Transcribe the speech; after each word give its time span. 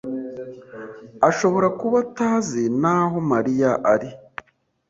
ashobora 1.29 1.67
kuba 1.79 1.97
atazi 2.05 2.61
n'aho 2.81 3.17
Mariya 3.31 3.71
ari. 3.93 4.09